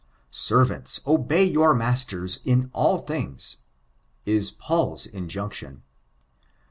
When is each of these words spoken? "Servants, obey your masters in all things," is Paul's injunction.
"Servants, 0.31 0.99
obey 1.05 1.43
your 1.43 1.75
masters 1.75 2.39
in 2.43 2.71
all 2.73 2.97
things," 2.97 3.57
is 4.25 4.49
Paul's 4.49 5.05
injunction. 5.05 5.83